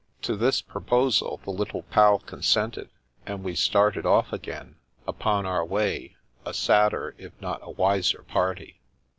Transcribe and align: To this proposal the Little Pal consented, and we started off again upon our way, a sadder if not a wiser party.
To 0.23 0.35
this 0.35 0.63
proposal 0.63 1.39
the 1.43 1.51
Little 1.51 1.83
Pal 1.83 2.17
consented, 2.17 2.89
and 3.27 3.43
we 3.43 3.53
started 3.53 4.03
off 4.03 4.33
again 4.33 4.77
upon 5.07 5.45
our 5.45 5.63
way, 5.63 6.15
a 6.43 6.55
sadder 6.55 7.13
if 7.19 7.39
not 7.39 7.59
a 7.61 7.69
wiser 7.69 8.23
party. 8.23 8.81